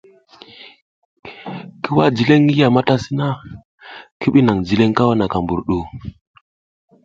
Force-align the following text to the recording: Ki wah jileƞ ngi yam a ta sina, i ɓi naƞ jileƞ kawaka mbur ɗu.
Ki 1.81 1.89
wah 1.95 2.09
jileƞ 2.15 2.39
ngi 2.43 2.55
yam 2.61 2.75
a 2.79 2.81
ta 2.87 2.95
sina, 3.03 3.27
i 4.25 4.27
ɓi 4.33 4.39
naƞ 4.43 4.57
jileƞ 4.67 4.91
kawaka 4.97 5.37
mbur 5.43 5.61
ɗu. 5.67 5.77